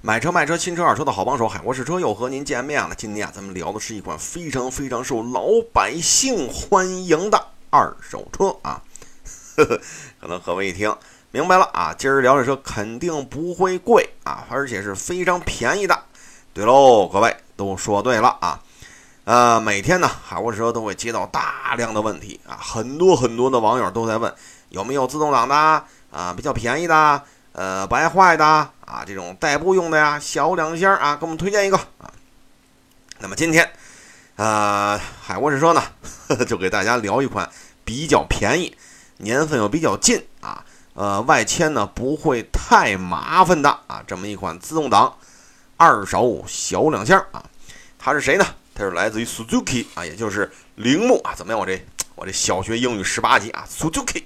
[0.00, 2.94] 买车卖车，新车二手车的好帮手，海沃试车又和您见面了。
[2.94, 8.80] 今天啊，咱们聊的是一款非常非常受老百姓欢迎的二手车啊。
[9.56, 9.80] 呵呵，
[10.20, 10.94] 可能各位一听
[11.32, 16.00] 明白了啊，今儿聊这车肯定不会贵啊，而且是非常便宜的。
[16.54, 18.60] 对喽，各位都说对了啊。
[19.24, 24.32] 呃，每天呢，海沃试车都会接到大量的问题啊，很多很多的网友都在问
[24.68, 25.56] 有没有自动挡的
[26.12, 27.20] 啊，比较便宜的。
[27.58, 32.08] 呃，不爱坏的啊，这种代步用的呀，小两厢啊，给我们推荐一个啊。
[33.18, 33.68] 那么今天，
[34.36, 35.82] 呃，海沃士车呢，
[36.46, 37.50] 就给大家聊一款
[37.84, 38.78] 比较便宜、
[39.16, 40.64] 年份又比较近啊，
[40.94, 45.16] 呃，外迁呢不会太麻烦的啊，这么一款自动挡
[45.76, 47.42] 二手小两厢啊。
[47.98, 48.46] 它是谁呢？
[48.72, 51.34] 它是来自于 Suzuki 啊，也就是铃木啊。
[51.34, 51.58] 怎么样？
[51.58, 54.22] 我这我这小学英语十八级啊，Suzuki，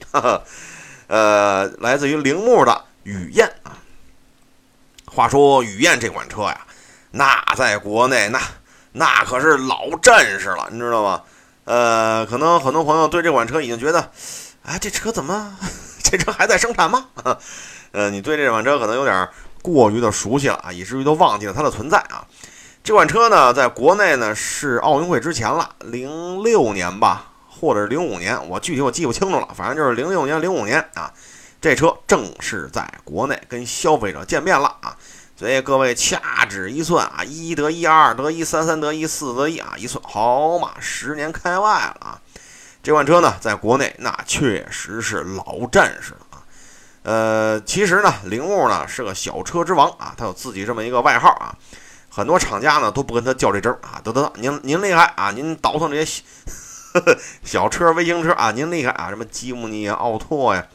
[1.06, 2.84] 呃，来自于铃木的。
[3.04, 3.76] 雨燕啊，
[5.06, 6.60] 话说雨燕这款车呀，
[7.10, 8.40] 那在国内那
[8.92, 11.22] 那可是老战士了，你知道吗？
[11.64, 14.10] 呃，可能很多朋友对这款车已经觉得，
[14.64, 15.56] 哎，这车怎么
[16.02, 17.06] 这车还在生产吗？
[17.92, 19.28] 呃，你对这款车可能有点
[19.62, 22.26] 过于的熟悉了啊，以至于都忘记了它的存在啊。
[22.84, 31.12] 这款车呢，在国内呢是奥运会之前了，零六年吧，或者是零五年，我具体我记不清楚了，反正就是零六年、零五年啊。
[31.62, 34.96] 这车正式在国内跟消费者见面了啊！
[35.36, 39.74] 所以各位掐指一算啊，一得一，二得一，三三得一，四得一啊！
[39.78, 42.20] 一算，好嘛，十年开外了啊！
[42.82, 46.42] 这款车呢，在国内那确实是老战士了啊！
[47.04, 51.54] 呃，其实呢，铃木呢是个小车之王啊，他有自己这么一个外号啊，
[52.08, 56.24] 很多厂家呢都不跟他较这真儿啊，得得得，您您厉害啊，您倒腾这些
[57.44, 60.66] 小车、微型车啊，您厉害啊，什么吉姆尼啊、奥拓呀。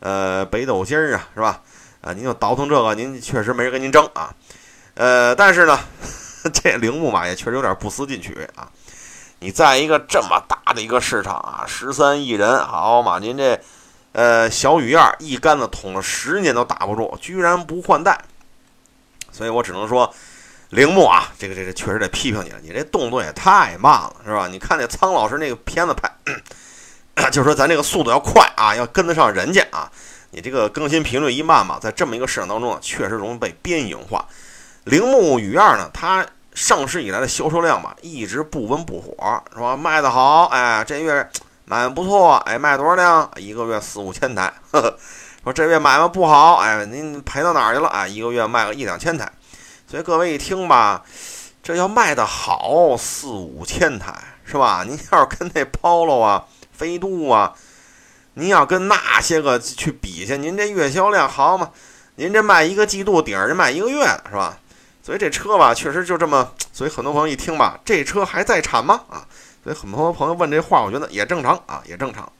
[0.00, 1.60] 呃，北斗星啊，是吧？
[2.00, 4.32] 啊，您就倒腾这个，您确实没人跟您争啊。
[4.94, 5.78] 呃，但是呢，
[6.54, 8.68] 这铃木嘛，也确实有点不思进取啊。
[9.40, 13.60] 你在一个这么大的一个市场啊，十三亿人，好嘛，您这
[14.12, 18.18] 呃小雨燕一竿子捅了十年都打不住，居然不换代。
[19.30, 20.12] 所以我只能说，
[20.70, 24.48] 铃木啊，这个这个确实得批评你了，你这动作也太慢了，是吧？
[24.48, 26.12] 你看那苍老师那个片子拍。
[27.30, 29.90] 就是说，咱这个速度要快啊，要跟得上人家啊。
[30.30, 34.26] 你这个更新频率一慢嘛，在这么一个市场当中，确实容易被边缘化。
[34.84, 39.76] 铃木雨燕呢，它上市以来的销售量吧，一直不温不火，是吧？
[39.76, 41.26] 卖得好，哎，这月
[41.64, 43.30] 卖不错，哎，卖多少辆？
[43.36, 44.52] 一个月四五千台。
[44.70, 44.98] 呵呵
[45.44, 47.88] 说这月买卖不好，哎，您赔到哪儿去了？
[47.88, 49.30] 哎，一个月卖个一两千台。
[49.86, 51.02] 所以各位一听吧，
[51.62, 54.12] 这要卖得好，四五千台，
[54.44, 54.84] 是吧？
[54.86, 56.44] 您要是跟那 Polo 啊。
[56.78, 57.52] 飞度啊，
[58.34, 61.72] 您要跟那些个去比去，您这月销量好嘛？
[62.14, 64.58] 您这卖一个季度顶着人卖一个月是吧？
[65.02, 66.52] 所以这车吧，确实就这么。
[66.72, 69.02] 所以很多朋友一听吧，这车还在产吗？
[69.10, 69.26] 啊，
[69.64, 72.30] 所以很多朋友问这话，我觉得也正常啊，也正常。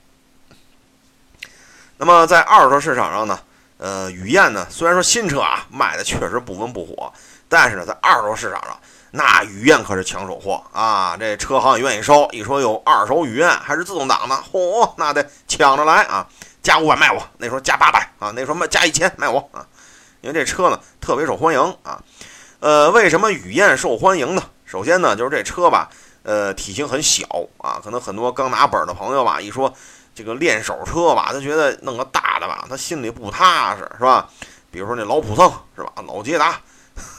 [1.97, 3.41] 那么在二手车市场上呢，
[3.78, 7.12] 呃，雨燕呢，虽然说新车啊卖的确实不温不火，
[7.49, 8.78] 但是呢，在二手市场上。
[9.11, 11.16] 那雨燕可是抢手货啊！
[11.19, 12.28] 这车行也愿意收。
[12.31, 16.27] 一说有二手雨燕还是自动挡的，嚯，那得抢着来啊！
[16.62, 19.67] 加五百卖我，那时候加八百啊，那时候卖加一千卖我啊！
[20.21, 22.05] 因为这车呢特别受欢迎啊。
[22.61, 24.43] 呃，为什么雨燕受欢迎呢？
[24.67, 25.88] 首先呢，就是这车吧，
[26.22, 27.25] 呃，体型很小
[27.56, 29.72] 啊，可能很多刚拿本的朋友吧，一说
[30.19, 34.29] 这个练手车吧，他觉得弄个大的吧，他心里不踏实，是吧？
[34.69, 35.93] 比如说那老普桑，是吧？
[36.09, 36.59] 老捷达。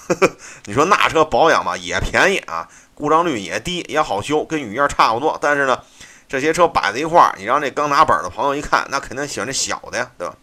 [0.66, 5.38] 你说那车保养吧也便宜啊，故障率也低，也好修，跟雨燕差不多。
[5.40, 5.80] 但是呢，
[6.28, 10.36] 这些车摆在一块儿，你让这刚拿本的朋友一看，那肯定喜欢这小的呀，对吧？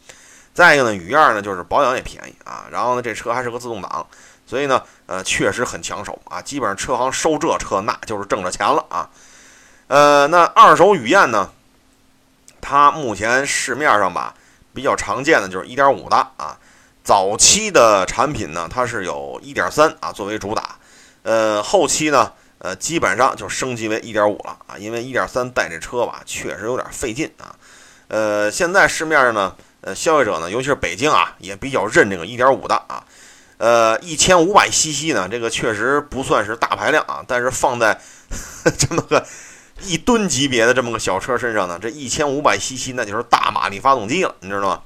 [0.55, 4.07] 再一个呢，雨燕呢就是保养也便宜啊，然后呢这车还是个自动挡，
[4.47, 6.41] 所以呢，呃，确实很抢手啊。
[6.41, 9.11] 基本上车行收这车，那就是挣着钱了啊。
[9.89, 11.51] 呃，那二手雨燕呢，
[12.69, 14.35] 它目前市面上吧
[14.75, 16.59] 比较常见的就是1.5的啊。
[17.05, 20.77] 早期的产品呢，它是有1.3啊作为主打，
[21.23, 27.55] 呃，后期呢，呃，基本上就升级为1.5了啊，因为1.3带这车吧，确实有点费劲啊，
[28.09, 33.05] 呃，现在市面上呢，呃，消费者呢，尤其是北京啊，也比较认这个1.5的啊，
[33.59, 37.97] 呃，1500 cc 呢，这个确实不算是大排量啊，但是放在
[38.77, 39.25] 这么个
[39.83, 44.83] 一吨级别的这么个小车身上呢，这一千五百 cc 那就是大马力发动机了，你知道吗？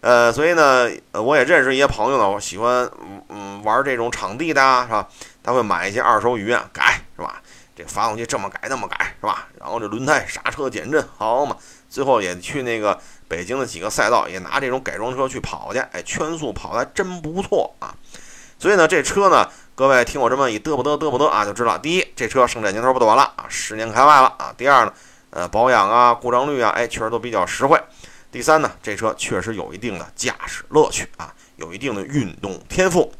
[0.00, 2.90] 呃，所以呢，我也认识一些朋友呢，我喜欢
[3.28, 5.08] 嗯玩这种场地的，是吧？
[5.42, 7.42] 他会买一些二手雨啊改，是吧？
[7.76, 9.48] 这发动机这么改那么改，是吧？
[9.58, 11.56] 然后这轮胎刹车减震，好嘛？
[11.88, 17.94] 最后也去那个北京的几个赛道，也拿这种改装车去跑去，哎，圈速跑的真不错啊！
[18.60, 24.52] 所以呢，这车呢，各位听我这么一嘚不嘚嘚不嘚啊，就知道，第一，这车生产年头不短了啊，十年开外了啊。
[24.54, 24.92] 第二呢，
[25.30, 27.80] 呃，保养啊，故障率啊，哎，确实都比较实惠。
[28.30, 33.10] 第三呢，这车确实有一定的驾驶乐趣啊，有一定的运动天赋。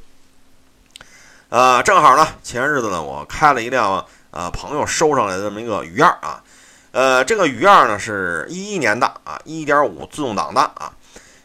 [1.48, 6.44] 呃，正好呢，前日子呢，我开了一辆呃朋友收上来的这么一个雨燕啊，
[6.92, 10.92] 呃，这个雨燕呢是一一年的啊，一点五自动挡的啊，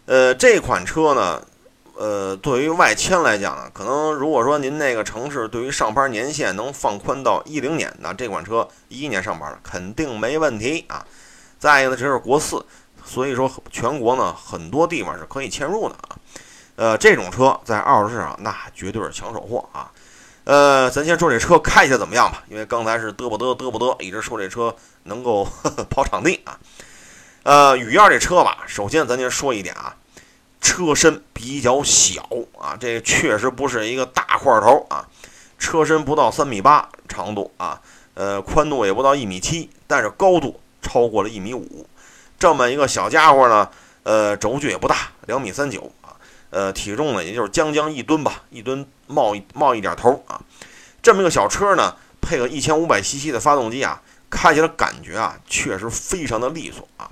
[0.05, 1.41] 呃，这款车呢。
[1.97, 11.05] 呃，对于外迁来讲呢，可能如果说您那个城市对于上班年限能放宽到一零年，那这款车一一年上班肯定没问题啊。
[11.57, 12.65] 再一个呢，这是国四，
[13.05, 16.15] 所以说全国呢很多地方是可以迁入的啊。
[16.75, 19.89] 呃，这种车在二手市场那绝对是抢手货啊。
[20.43, 25.47] 呃，咱先说这车开起来怎么样吧，因为刚才是嘚不嘚嘚不嘚，一直说这车能够
[25.89, 26.59] 跑场地啊。
[27.43, 29.95] 呃，雨燕这车吧，首先咱先说一点啊。
[30.65, 32.27] 车身比较小
[32.57, 35.07] 啊，这确实不是一个大块头啊。
[35.59, 37.79] 车身不到三米八长度啊，
[38.15, 41.87] 呃，宽度也不到一米七，但是高度超过了一米五。
[42.39, 43.69] 这么一个小家伙呢，
[44.01, 46.17] 呃，轴距也不大，两米三九啊，
[46.49, 50.41] 呃，体重呢也就是将将一吨吧，一吨冒一冒一点头啊。
[51.03, 54.01] 这么一个小车呢，配个一千五百 cc 的发动机啊，
[54.31, 57.07] 开起来感觉啊，确实非常的利索啊。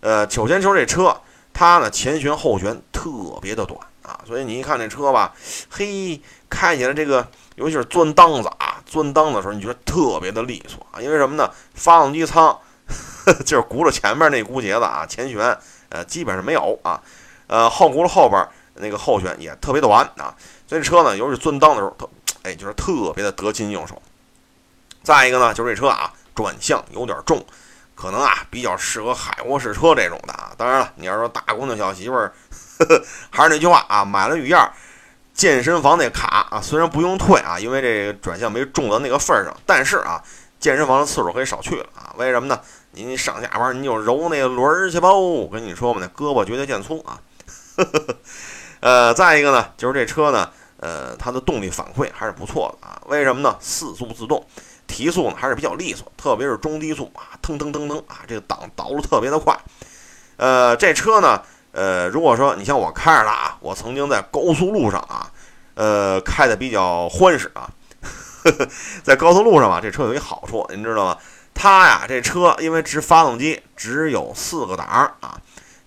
[0.00, 1.18] 呃，首先说这车。
[1.52, 3.10] 它呢前悬后悬特
[3.40, 5.34] 别的短啊，所以你一看这车吧，
[5.68, 7.26] 嘿，开起来这个
[7.56, 11.50] 尤其是钻裆子啊，钻裆的时候你觉得特别的利索啊，因为什么呢？
[11.74, 12.58] 发动机舱
[13.44, 15.56] 就是轱辘前面那轱节子啊，前悬
[15.90, 17.00] 呃基本上没有啊，
[17.46, 20.34] 呃后轱辘后边那个后悬也特别短啊，
[20.66, 22.08] 所以车呢，尤其是钻裆的时候特
[22.42, 24.00] 哎就是特别的得心应手。
[25.02, 27.44] 再一个呢，就是这车啊转向有点重。
[28.00, 30.52] 可能啊，比较适合海沃士车这种的啊。
[30.56, 32.32] 当然了，你要说大姑娘小媳妇儿，
[33.28, 34.58] 还是那句话啊，买了雨燕，
[35.34, 40.22] 健身房那卡啊，虽然不用退啊，因为这个转向没重到那个份儿上，但是啊，
[40.58, 42.14] 健身房的次数可以少去了啊。
[42.16, 42.58] 为什么呢？
[42.92, 45.12] 您上下班您就揉那轮儿去吧。
[45.12, 47.20] 我跟你说嘛，那胳膊绝对见粗啊。
[48.80, 52.98] 呃，再一个呢，就是这车呢，呃，它的动力反馈还是不错的啊。
[53.06, 53.54] 为什么呢？
[53.60, 54.44] 四速自动。
[54.90, 59.56] 提速呢还是比较利索，特别是中低速啊，腾腾腾腾啊，这个档倒的特别的快。
[60.36, 61.40] 呃，这车呢，
[61.72, 65.30] 呃，如果说你像我开着它啊，我曾经在高速路上啊，
[65.74, 67.70] 呃，开的比较欢实啊。
[69.04, 71.16] 在高速路上吧，这车有一好处，您知道吗？
[71.54, 74.86] 它呀，这车因为直发动机只有四个档
[75.20, 75.38] 啊，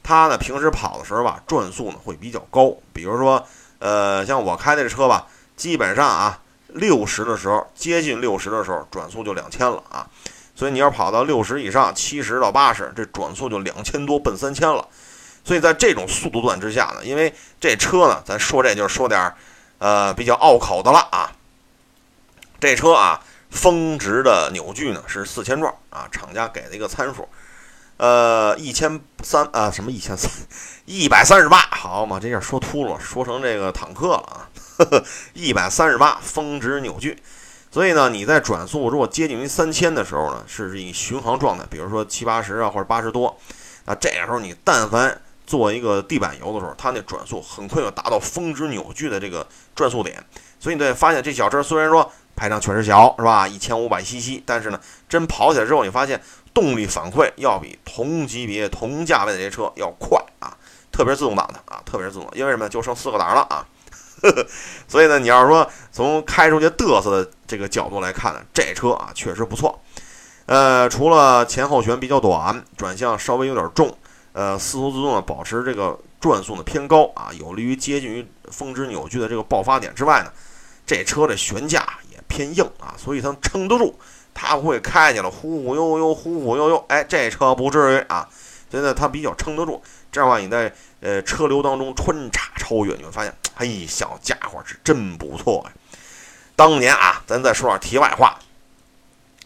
[0.01, 2.73] 它呢平时跑的时候吧，转速呢会比较高。
[2.93, 3.43] 比如说，
[3.79, 6.39] 呃，像我开的这车吧，基本上啊。
[6.73, 10.07] 六十的时候，接近六十的时候，转速就两千了啊！
[10.55, 14.87] 所以你要跑到六十以上，七十到八十，这转速就两千多，奔三千了。
[15.43, 19.35] 所以在这种速度段之下呢，因为这车呢，咱说这就是说点儿，
[19.79, 21.31] 呃，比较拗口的了啊。
[22.59, 27.27] 这车啊，峰值的扭矩呢是四千转啊，厂家给的一个参数，
[27.97, 30.29] 呃，一千三啊，什么一千三，
[30.85, 34.49] 一百三十八，好嘛，这下说秃噜，说成这个坦克了啊。
[35.33, 37.21] 一百三十八峰值扭矩，
[37.71, 43.37] 所以呢，你在转速如果接近于三千的时候呢，是以巡航状态，比如说七八十啊或者八十多，
[43.85, 45.21] 那这个时候你但凡
[45.53, 49.45] 做一个地板油的时候，它那转速很快就达到峰值扭矩的这个
[49.75, 50.17] 转速点。
[50.59, 53.47] 所以你会发现这小车虽然说排量确实小，是吧？
[53.47, 56.19] 一千五百 cc，但是呢，真跑起来之后，你发现
[56.55, 60.57] 动力反馈要比同级别同价位的这些车要快啊，
[60.91, 62.67] 特别是自动挡的啊，特别是自动挡，因为什么？
[62.67, 63.63] 就剩四个档了啊。
[64.89, 69.79] 所以呢，你要是说从开出去嘚瑟的这个角度来看呢，这车啊确实不错。
[70.47, 73.95] 呃，除了前后悬比较短，转向稍微有点重，
[74.33, 80.31] 呃，四速自动呢保持这个转速呢偏高啊，有利于接近于峰值扭矩的这个爆发点之外呢，
[80.85, 83.97] 这车的悬架也偏硬啊，所以它撑得住，
[84.33, 86.85] 它不会开起来忽忽悠悠，忽忽悠悠。
[86.89, 88.27] 哎，这车不至于啊，
[88.69, 89.81] 所以呢它比较撑得住。
[90.11, 93.33] 这样的话，你在呃车流当中穿插超越，你会发现。
[93.55, 95.71] 嘿，小家伙是真不错呀！
[96.55, 98.39] 当年啊，咱再说点题外话。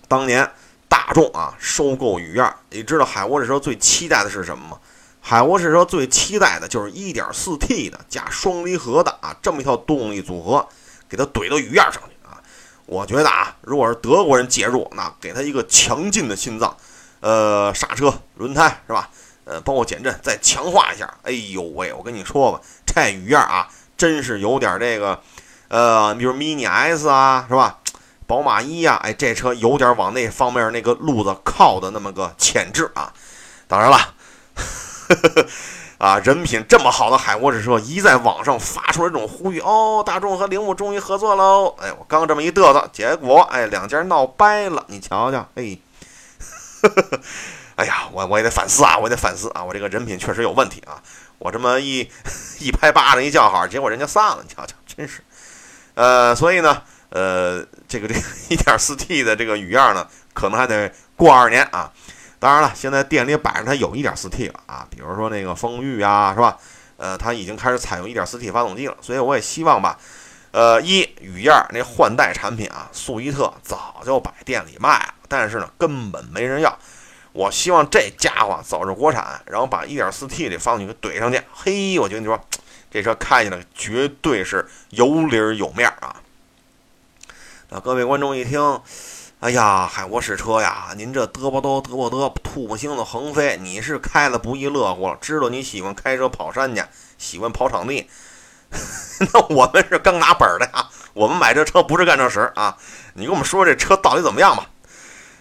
[0.07, 0.49] 当年
[0.89, 4.79] 大众啊收购雨燕，你知道海沃士车最期待的是什么吗？
[5.21, 10.67] 海沃士车最期待的就是 1.4T 的加双离合的啊，这么一套动力组合，
[11.09, 12.41] 给它怼到雨燕上去啊！
[12.85, 16.77] 我觉得啊，如果是德国人介入，那给他一个强劲的心脏，
[17.19, 19.09] 呃，刹车、轮胎是吧？
[19.43, 21.13] 呃，包括减震再强化一下。
[21.23, 23.67] 哎呦喂，我跟你说吧，这雨燕啊！
[23.97, 25.19] 真是有点这个，
[25.69, 27.79] 呃，比如 mini S 啊，是吧？
[28.27, 33.13] 宝马一呀，哎，这车有点往那方面那个路子靠的那么个潜质啊。
[33.67, 33.97] 当然了，
[35.97, 41.75] 啊，人品这么好的海沃士车，一在网上发出了这种呼吁，哦，大众和铃木终于合作喽！
[41.79, 45.77] 哎，我刚这么一嘚瑟，结果哎，两家闹掰了，你瞧瞧，哎，
[47.75, 51.01] 哎呀，我我也得反思啊，我也得反思啊，我这个人品确实有问题啊！
[51.39, 52.09] 我这么一
[52.59, 55.21] 一拍巴掌一叫好，结果人家散了，你瞧瞧，真是，
[55.93, 61.91] 呃，所以呢，呃，这个这个 1.4T 的这个雨燕呢，可能还得过二年啊。
[62.39, 66.57] 当然了，现在店里摆着它有一点四 T 了啊，比如说那个风裕啊，是吧？
[66.97, 69.97] 呃，它已经开始采用一点四 T 发动机了，所以我也希望吧，
[70.51, 76.77] 呃，一雨燕那换代产品啊，速一特早就摆店里卖了，但是呢，根本没人要。
[77.33, 81.41] 我希望这家伙早日国产，然后把一点四 T 的发动机给怼上去。
[81.53, 82.39] 嘿，我觉得你说
[82.89, 86.15] 这车开起来绝对是有理儿有面儿啊
[87.69, 87.79] 啊。
[87.79, 88.81] 各位观众一听。
[89.39, 95.15] 哎呀，海沃士车呀，您这嘚啵嘚嘚啵嘚，吐沫星子横飞，你是开的不亦乐乎了？
[95.21, 96.83] 知道你喜欢开车跑山去，
[97.19, 98.09] 喜欢跑场地，
[99.31, 100.89] 那我们是刚拿本的呀。
[101.13, 102.75] 我们买这车不是干这事啊。
[103.13, 104.65] 你给我们说这车到底怎么样吧？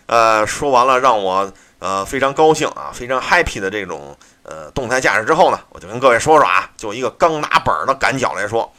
[0.05, 8.71] 呃，说完了让我呃非常高兴啊，非常 happy 的这种呃动态驾驶之后呢，我就跟各位说说啊，就一个刚拿本的感脚来说，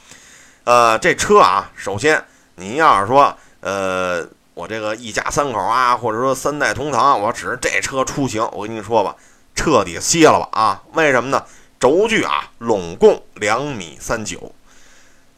[0.64, 2.24] 呃，这车啊，首先
[2.58, 4.28] 您要是说呃。
[4.58, 9.16] 我这个一家三口啊，或者说三代同堂，我指着这车出行，我跟你说吧，
[9.54, 10.82] 彻底歇了吧啊！
[10.94, 11.46] 为什么呢？
[11.80, 14.52] 轴距啊，拢共两米三九。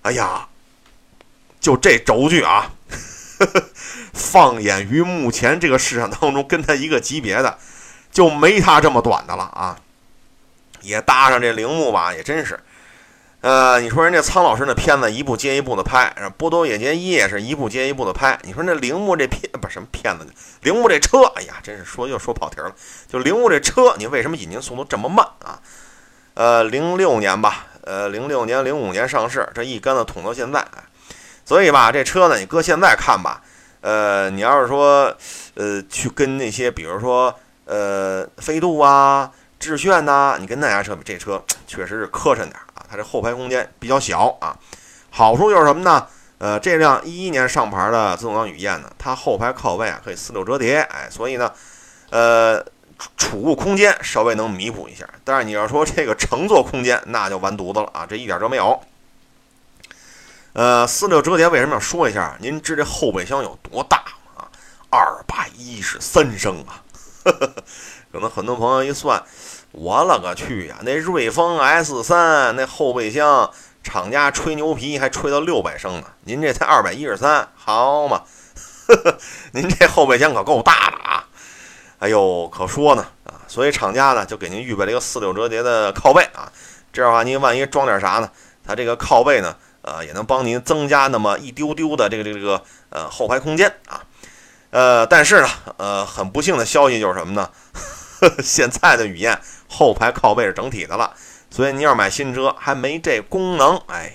[0.04, 0.48] 哎呀，
[1.60, 2.72] 就这轴距啊，
[4.16, 7.58] 放眼于目前这个市场当中，跟它一个级别的，
[8.14, 9.78] 就没它这么短的了啊！
[10.80, 12.58] 也搭上这铃木吧，也真是。
[13.42, 18.38] 呃，你说人家苍老师那片子一部接一部的拍，波多野结衣也是一部接一部的拍。
[18.44, 20.28] 你说那铃木这片不什么片子？
[20.62, 22.70] 铃木这车，哎呀，真是说又说跑题了。
[23.08, 25.58] 就铃木这车，你为什么引进速度这么慢啊？
[26.34, 30.68] 呃，零六年吧，呃，零六年、零五年上市，这一竿子捅到现在。
[31.46, 33.42] 所以吧，这车呢，你搁现在看吧，
[33.80, 35.16] 呃，你要是说，
[35.56, 42.54] 呃，去跟那些，比如说，呃，飞度啊、致炫呐，你跟那家车比，这车确实是磕碜点。
[42.90, 44.58] 它这后排空间比较小啊，
[45.12, 46.08] 好处就是什么呢？
[46.40, 51.52] 呃，这辆一一年上牌的自动挡雨燕呢，它后排靠背啊可以四六折叠，哎，所以呢，
[52.12, 52.66] 呃，
[53.18, 55.06] 储物空间稍微能弥补一下。
[55.26, 58.82] 但是你要说这个乘坐空间，那就完犊子了啊，这一点都没有。
[60.54, 62.38] 呃，四六折叠为什么要说一下？
[62.40, 63.98] 您知这后备箱有多大
[64.36, 64.48] 吗？
[64.90, 66.82] 二百一十三升啊，
[68.14, 69.22] 可能很多朋友一算。
[69.72, 70.78] 我勒个去呀！
[70.82, 73.52] 那瑞风 S 三那后备箱，
[73.84, 78.24] 厂家吹牛皮还吹到六百升呢，您这才二百一十三，好嘛？
[79.54, 81.28] 您这后备箱可够大的啊！
[82.00, 83.46] 哎呦，可说呢啊！
[83.48, 86.52] 所以厂家呢就给您预备了一个四六折叠的靠背啊，
[86.92, 88.32] 这样的话您万一装点啥呢？
[88.66, 94.02] 它这个靠背呢，呃，也能帮您增加那么一丢丢的这个这个这个呃后排空间啊。
[94.72, 95.48] 呃，但是呢，
[95.78, 97.50] 呃，很不幸的消息就是什么呢？
[98.44, 99.40] 现在的雨燕。
[99.72, 101.14] 后排靠背是整体的了，
[101.52, 104.12] 所以你要买新车还没这功能，哎，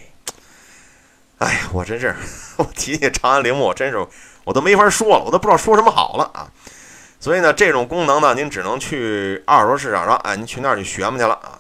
[1.39, 2.13] 哎呀，我真是，
[2.59, 4.05] 我提起长安铃木，我真是
[4.43, 6.51] 我都没法说了，我都不知道说什么好了啊。
[7.21, 11.59] 所以呢，这种功能呢，您只能去二手市场上，哎，您去那儿去学嘛去了啊。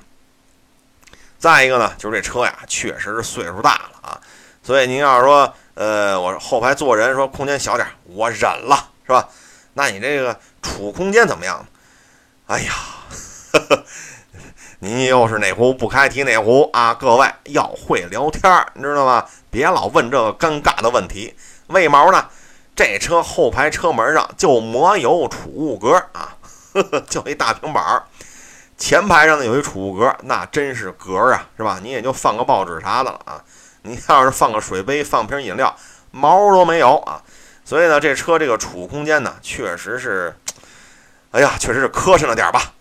[1.38, 4.20] 再一个呢，就是这车呀，确实是岁数大了啊，
[4.60, 9.28] 所以您要是说，呃，我后排坐人说空间小点，我忍了，是吧？
[9.74, 11.64] 那你这个储空间怎么样？
[12.46, 12.72] 哎呀。
[14.80, 16.92] 您又是哪壶不开提哪壶啊！
[16.92, 19.24] 各位要会聊天儿，你知道吗？
[19.50, 21.34] 别老问这个尴尬的问题。
[21.68, 22.28] 为毛呢？
[22.76, 26.36] 这车后排车门上就没有储物格啊，
[27.08, 28.02] 就一大平板儿。
[28.76, 31.78] 前排上呢有一储物格，那真是格啊，是吧？
[31.82, 33.42] 你也就放个报纸啥的了啊。
[33.82, 35.74] 你要是放个水杯、放瓶饮料，
[36.10, 37.22] 毛都没有啊。
[37.64, 40.36] 所以呢，这车这个储物空间呢，确实是，
[41.34, 42.72] 哎呀，确实是磕碜了点吧。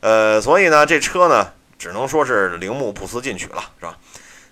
[0.00, 3.96] 呃，所以呢，这车呢，只能说是铃木不思进取了，是吧？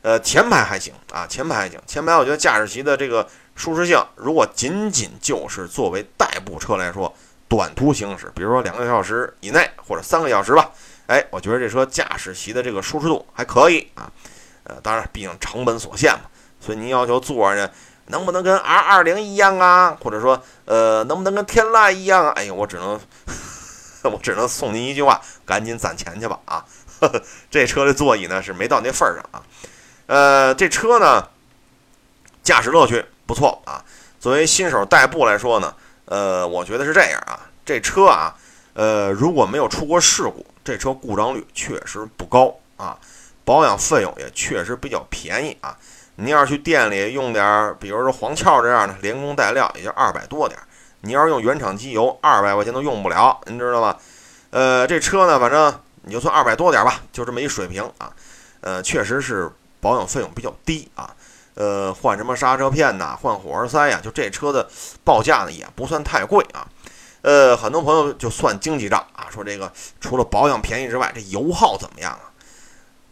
[0.02, 1.80] 呃，前排还行啊，前排还行。
[1.84, 7.12] 前排我觉得驾驶席的这个舒适性，如果仅仅就是作为代步车来说，
[7.48, 10.70] 短途行驶，比如说两个小时以内或者三个小时吧，
[11.08, 14.08] 哎，我觉得这车驾驶席的这个舒适度还可以啊。
[14.62, 17.68] 呃，当然，毕竟成本所限嘛，所以您要求坐着
[18.06, 19.98] 能不能跟 R 二零一样啊？
[20.00, 22.32] 或者说，呃，能不能跟天籁一样啊？
[22.36, 23.00] 哎呀，我只能。
[24.08, 26.38] 我只能送您一句话：赶紧攒钱去吧！
[26.46, 26.64] 啊，
[27.50, 29.42] 这车的座椅呢是没到那份儿上啊。
[30.06, 31.28] 呃，这车呢，
[32.42, 33.84] 驾驶乐趣不错啊。
[34.18, 35.74] 作为新手代步来说呢，
[36.06, 37.38] 呃，我觉得是这样啊。
[37.64, 38.34] 这车啊，
[38.74, 42.98] 呃，如果没有出过事故，这车故障率确实不高啊，
[43.44, 45.76] 保养费用也确实比较便宜啊。
[46.16, 50.66] 您要是去店里用点儿，比如说黄壳这样的，连工带料也就二百多点儿。
[51.02, 53.98] 你要是用原厂机油，二百块钱都用不了，您知道吧？
[54.50, 58.12] 呃，这车呢，反正你就算二百多点吧，就这么一水平啊。
[58.60, 59.50] 呃，确实是
[59.80, 61.14] 保养费用比较低啊。
[61.54, 64.68] 呃，换什么刹车片呐，换火花塞呀，就这车的
[65.04, 66.66] 报价呢也不算太贵啊。
[67.22, 72.30] 呃，很多朋友就算经济账啊，说这个除了保养便宜之外，这油耗怎么样啊？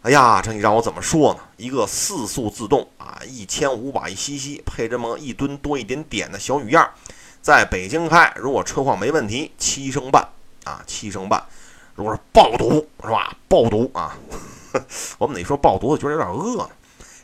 [0.02, 1.40] 哎呀，这你让我怎么说呢？
[1.56, 6.88] 一个四速自动啊，一千五百 cc，配这么一吨多一点点的小雨燕，
[7.46, 10.20] 在北京开，如果车况没问题，七升半
[10.64, 11.40] 啊，七升半。
[11.94, 13.36] 如果是爆毒是吧？
[13.46, 14.16] 爆毒啊！
[15.16, 16.68] 我们得说爆毒，我觉得有点饿呢。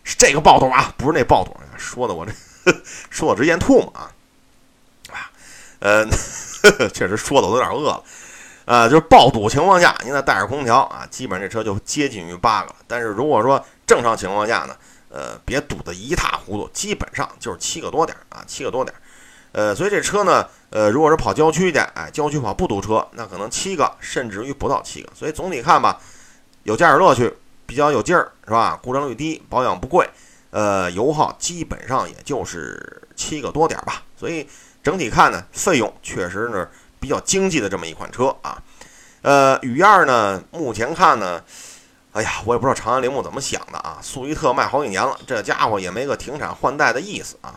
[0.05, 2.33] 是这个爆肚啊，不是那爆肚，说的我这
[3.11, 4.12] 说我直咽吐沫啊
[5.11, 5.26] 啊，
[5.81, 6.07] 呃，
[6.95, 8.05] 确实说的我有点饿了
[8.64, 8.88] 啊。
[8.88, 12.76] 就是爆堵情况下，您再带着空调啊，基本上这车就接近于八个了。
[12.87, 14.76] 但是如果说正常情况下呢，
[15.09, 18.95] 呃，别堵得一塌糊涂，基本上就是七个多点啊，七个多点。
[19.52, 25.09] 呃，所以这车呢，呃，如果是跑郊区的，哎，郊区跑不堵车，那可能七个甚至于不到七个。
[25.14, 26.00] 所以总体看吧，
[26.64, 27.32] 有驾驶乐趣。
[27.64, 28.78] 比较有劲儿是吧？
[28.82, 30.06] 故障率低，保养不贵，
[30.50, 34.02] 呃，油耗基本上也就是七个多点吧。
[34.14, 34.47] 所以
[34.82, 36.68] 整体看呢，费用确实是
[37.00, 38.62] 比较经济的这么一款车啊。
[39.23, 41.42] 呃，雨燕呢，目前看呢，
[42.12, 43.99] 哎呀，我也不知道长安铃木怎么想的啊。
[44.02, 47.54] 速一特卖好几年了，这家伙也没个停产换代的意思啊。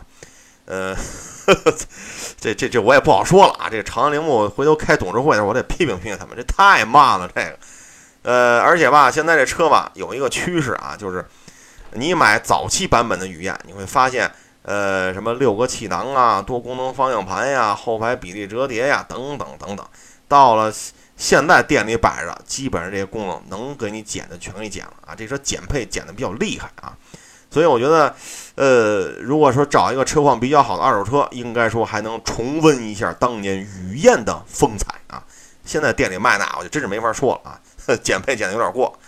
[0.66, 0.94] 呃，
[2.38, 3.68] 这这这我也不好说了啊。
[3.70, 7.58] 这个长安铃木回头开董事会的时候，我得批评批评他们，这太慢了这个。
[8.22, 11.24] 呃，而且吧，现在这车吧有一个趋势啊，就是
[11.92, 14.28] 你买早期版本的雨燕，你会发现，
[14.62, 19.86] 呃，什么六个气囊啊，多功能方向盘呀，后排比例折叠呀，等等等等。
[20.26, 20.72] 到了
[21.16, 26.96] 现在店里摆着，基本上这些功能能给你减的全给减了啊，这车减配减的比较厉害啊。
[27.56, 28.14] 所以我觉得，
[28.56, 35.24] 呃，如果说找一个车况比较好的二手车，应该说还能重温一下当年雨燕的风采啊。
[35.64, 37.58] 现在店里卖那，我就真是没法说了啊。
[38.04, 38.98] 减配减的有点过，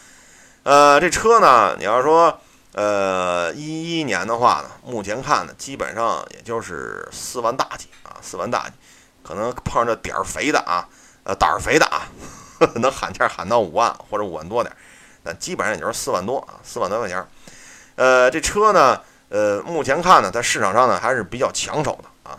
[0.63, 2.41] 呃，这车呢，你要说，
[2.73, 8.73] 呃，一一年的话呢，目前看呢，基本上也就是四万大几啊，四万大几，
[9.23, 10.89] 可能碰上点儿肥的啊，
[11.25, 12.09] 呃，胆儿肥的啊，
[12.81, 14.75] 能喊价喊到五万或者五万多点，
[15.23, 17.23] 但基本上也就是四万多啊，四万多块钱。
[17.99, 22.39] 呃，这车呢，呃，目前看呢，在市场上呢还是比较抢手的啊。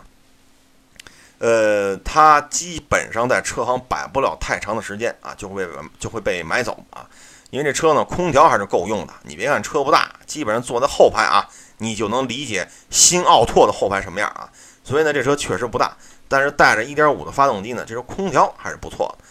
[1.38, 7.06] 呃，它基本上在车行摆不了太长的时间啊，就会被就会被买走啊。
[7.50, 9.12] 因为这车呢，空调还是够用的。
[9.24, 11.46] 你别看车不大，基本上坐在后排啊，
[11.76, 14.48] 你就能理解新奥拓的后排什么样啊。
[14.82, 15.94] 所以呢，这车确实不大，
[16.26, 19.24] 但是带着1.5的发动机呢，这车空调还是不错的。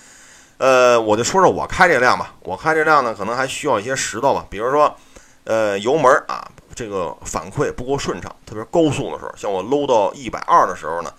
[0.63, 2.35] 呃，我就说说我开这辆吧。
[2.41, 4.93] 我开这辆呢，可能还需要一些石头吧，比如说，
[5.49, 11.11] 呃，油门啊，这个反馈不够顺畅，特别高速的时候，像我搂到一百二的时候呢。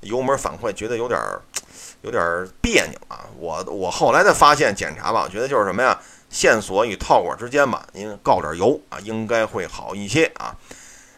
[0.00, 1.40] 油门反馈觉得有点儿，
[2.02, 3.26] 有点儿别扭啊！
[3.38, 5.98] 我我后来的发现检查吧，我觉得就是什么呀？
[6.30, 10.54] 线索与套管之间吧，您告点油啊，应该会好一些啊。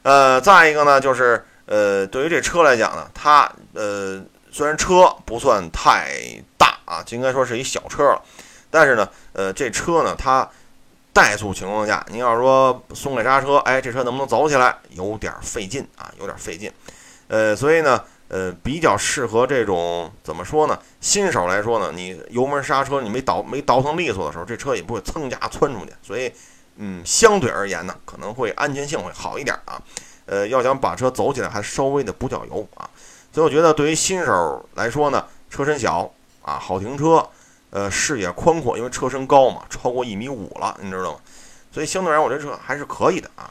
[0.02, 8.22] 呃，再一个呢，就是呃，对于这车来讲呢，它呃虽然车不算太大啊，就应该说是一小车了，
[8.70, 10.48] 但是呢，呃，这车呢，它
[11.18, 14.76] 怠速情况下，您要是说松开刹车，哎，这车能不能走起来？
[14.90, 16.70] 有点费劲啊，有点费劲。
[17.26, 18.04] 呃，所以呢。
[18.30, 20.78] 呃，比较适合这种怎么说呢？
[21.00, 25.92] 新手来说呢，你油门刹车你没倒没倒腾利索的时候，这车也不会蹭家窜出去。
[26.02, 26.30] 所以，
[26.76, 29.80] 嗯，相对而言呢，可能会安全性会好一点啊。
[30.26, 32.84] 呃，要想把车走起来，还稍微的补脚油啊。
[33.32, 36.10] 所以我觉得对于新手来说呢，车身小
[36.42, 37.26] 啊，好停车，
[37.70, 41.18] 呃，视野宽阔，因为车身高嘛，超过一米五了，你知道吗？
[41.70, 43.50] 所以相对而言，我这车还是可以的啊。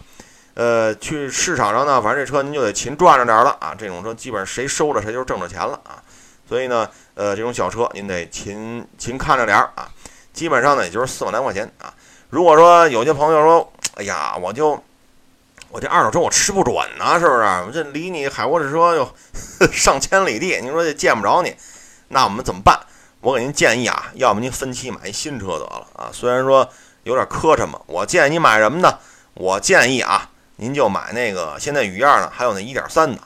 [0.56, 3.76] 呃，去市场上呢，反正这车您就得勤赚着点了啊。
[3.78, 6.02] 这种车基本上谁收着谁就挣着钱了啊。
[6.50, 9.88] 所以呢，呃，这种小车您得勤勤看着点儿啊。
[10.34, 11.94] 基本上呢，也就是四万来块钱啊。
[12.32, 14.82] 如果说有些朋友说，哎呀，我就
[15.70, 17.42] 我这二手车我吃不准呢，是不是？
[17.44, 19.08] 我这离你海沃士车又
[19.72, 21.56] 上千里地，您说这见不着你，
[22.08, 22.80] 那我们怎么办？
[23.22, 26.10] 我给您建议啊，要么您分期买一新车得了啊。
[26.14, 26.70] 虽然说
[27.04, 28.98] 有点磕碜嘛，我建议你买什么呢？
[29.34, 30.30] 我建议啊。
[30.60, 33.22] 您就买那个，现在雨燕呢，还有那一点三的，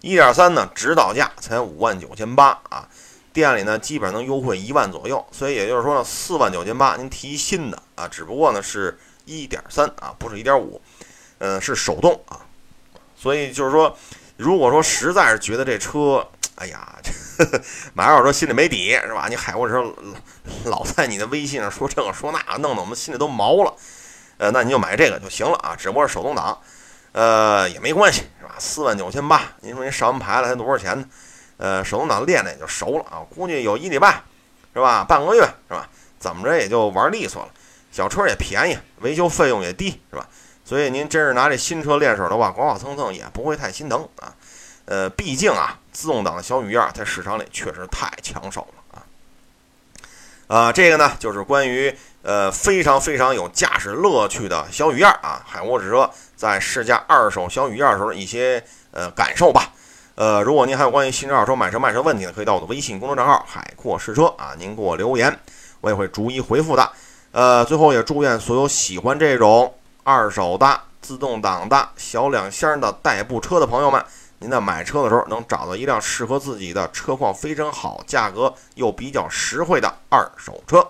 [0.00, 2.88] 一点三呢，指导价才五万九千八啊，
[3.32, 10.82] 店里呢基本上能优惠一万左右，所以也就是说呢，四万九千八您提新的啊，只不过呢是一点三啊，不是一点五，
[11.38, 12.40] 嗯，是手动啊，
[13.14, 13.96] 所以就是说，
[14.36, 17.60] 如果说实在是觉得这车，哎呀，这呵呵
[17.94, 19.26] 买二手车心里没底是吧？
[19.28, 19.82] 你海沃车
[20.64, 23.74] 老在你的微信上说这个说那，弄得我们心里都毛了。
[24.38, 26.58] 呃，那你就买这个就行了啊，只不过是手动挡，
[27.12, 28.54] 呃，也没关系是吧？
[28.58, 31.06] 四万九千八，您说您上完牌了才多少钱呢？
[31.58, 34.22] 呃，手动挡练练也就熟了啊，估计有一礼拜
[34.74, 35.04] 是吧？
[35.04, 35.88] 半个月是吧？
[36.18, 37.52] 怎么着也就玩利索了。
[37.92, 40.26] 小车也便宜，维修费用也低是吧？
[40.72, 44.32] 所以您真是拿这新车练手的话，刮刮蹭蹭也不会太心疼啊。
[44.86, 49.04] 呃，毕竟啊，自动挡的小雨燕在市场里确实太抢手了啊。
[50.46, 59.74] 啊，这个呢就是关于呃非常非常有驾驶乐趣的小雨燕啊，海沃士车在试驾二手小雨燕时候一些呃感受吧。
[60.14, 65.38] 呃，如果您还有关于新车、二手车买车、卖车问题呢，可以到我的微信公众账号“海阔试车”啊，您给我留言，
[65.82, 66.90] 我也会逐一回复的。
[67.32, 74.04] 呃，最后也祝愿所有喜欢这种二手的自动挡的小两厢的代步车的朋友们。
[74.42, 80.84] 您在买车的时候能找到一辆适合自己的、车况非常好、价格又比较实惠的二手车。